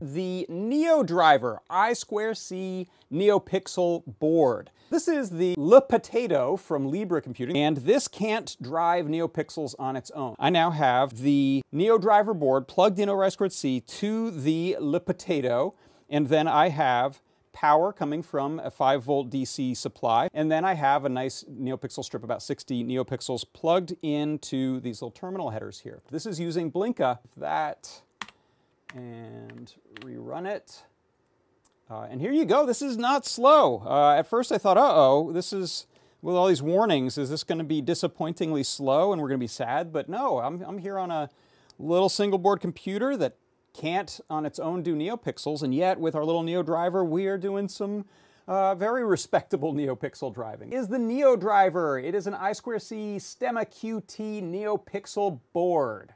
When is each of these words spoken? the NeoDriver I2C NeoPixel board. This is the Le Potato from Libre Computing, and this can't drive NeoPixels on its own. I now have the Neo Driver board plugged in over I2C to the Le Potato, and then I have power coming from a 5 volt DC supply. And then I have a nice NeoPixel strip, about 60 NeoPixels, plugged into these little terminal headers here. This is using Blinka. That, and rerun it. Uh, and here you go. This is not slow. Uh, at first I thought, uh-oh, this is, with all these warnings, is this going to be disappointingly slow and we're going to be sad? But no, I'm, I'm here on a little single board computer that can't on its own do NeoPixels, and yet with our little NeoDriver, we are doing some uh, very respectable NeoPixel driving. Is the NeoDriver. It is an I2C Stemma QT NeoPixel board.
the 0.00 0.46
NeoDriver 0.50 1.58
I2C 1.70 2.86
NeoPixel 3.12 4.18
board. 4.18 4.70
This 4.90 5.06
is 5.06 5.30
the 5.30 5.54
Le 5.56 5.80
Potato 5.80 6.56
from 6.56 6.90
Libre 6.90 7.20
Computing, 7.20 7.56
and 7.56 7.76
this 7.76 8.08
can't 8.08 8.56
drive 8.60 9.06
NeoPixels 9.06 9.74
on 9.78 9.96
its 9.96 10.10
own. 10.12 10.34
I 10.38 10.50
now 10.50 10.70
have 10.70 11.18
the 11.18 11.62
Neo 11.70 11.98
Driver 11.98 12.34
board 12.34 12.66
plugged 12.66 12.98
in 12.98 13.08
over 13.08 13.22
I2C 13.22 13.86
to 13.98 14.30
the 14.30 14.76
Le 14.80 15.00
Potato, 15.00 15.74
and 16.08 16.28
then 16.28 16.48
I 16.48 16.70
have 16.70 17.20
power 17.52 17.92
coming 17.92 18.22
from 18.22 18.58
a 18.60 18.70
5 18.70 19.02
volt 19.02 19.30
DC 19.30 19.76
supply. 19.76 20.28
And 20.32 20.50
then 20.50 20.64
I 20.64 20.74
have 20.74 21.04
a 21.04 21.08
nice 21.08 21.44
NeoPixel 21.44 22.04
strip, 22.04 22.24
about 22.24 22.42
60 22.42 22.84
NeoPixels, 22.84 23.44
plugged 23.52 23.94
into 24.02 24.80
these 24.80 25.02
little 25.02 25.10
terminal 25.10 25.50
headers 25.50 25.80
here. 25.80 26.00
This 26.10 26.26
is 26.26 26.40
using 26.40 26.70
Blinka. 26.70 27.18
That, 27.36 28.02
and 28.94 29.72
rerun 30.00 30.46
it. 30.46 30.82
Uh, 31.90 32.06
and 32.10 32.20
here 32.20 32.32
you 32.32 32.44
go. 32.44 32.64
This 32.64 32.82
is 32.82 32.96
not 32.96 33.26
slow. 33.26 33.82
Uh, 33.84 34.14
at 34.16 34.26
first 34.26 34.52
I 34.52 34.58
thought, 34.58 34.78
uh-oh, 34.78 35.32
this 35.32 35.52
is, 35.52 35.86
with 36.22 36.36
all 36.36 36.46
these 36.46 36.62
warnings, 36.62 37.18
is 37.18 37.30
this 37.30 37.42
going 37.42 37.58
to 37.58 37.64
be 37.64 37.80
disappointingly 37.80 38.62
slow 38.62 39.12
and 39.12 39.20
we're 39.20 39.28
going 39.28 39.40
to 39.40 39.44
be 39.44 39.48
sad? 39.48 39.92
But 39.92 40.08
no, 40.08 40.38
I'm, 40.38 40.62
I'm 40.62 40.78
here 40.78 40.98
on 40.98 41.10
a 41.10 41.28
little 41.78 42.08
single 42.08 42.38
board 42.38 42.60
computer 42.60 43.16
that 43.16 43.36
can't 43.72 44.20
on 44.28 44.46
its 44.46 44.58
own 44.58 44.82
do 44.82 44.94
NeoPixels, 44.94 45.62
and 45.62 45.74
yet 45.74 45.98
with 45.98 46.14
our 46.14 46.24
little 46.24 46.42
NeoDriver, 46.42 47.06
we 47.06 47.26
are 47.26 47.38
doing 47.38 47.68
some 47.68 48.04
uh, 48.46 48.74
very 48.74 49.04
respectable 49.04 49.72
NeoPixel 49.74 50.34
driving. 50.34 50.72
Is 50.72 50.88
the 50.88 50.98
NeoDriver. 50.98 52.02
It 52.02 52.14
is 52.14 52.26
an 52.26 52.34
I2C 52.34 53.16
Stemma 53.16 53.64
QT 53.66 54.42
NeoPixel 54.42 55.40
board. 55.52 56.14